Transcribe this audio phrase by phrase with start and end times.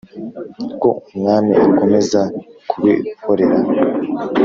[0.81, 2.21] ko umwami akomeza
[2.69, 3.57] kubihorera